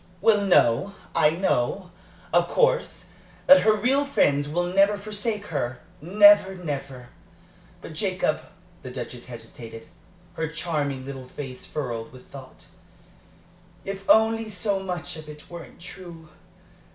[0.19, 0.95] "Well, no.
[1.13, 1.91] I know,
[2.33, 3.09] of course,
[3.45, 7.09] that her real friends will never forsake her never, never!
[7.83, 8.41] But, Jacob"
[8.81, 9.89] the Duchess hesitated,
[10.33, 12.69] her charming little face furrowed with thought
[13.85, 16.29] "if only so much of it weren't true.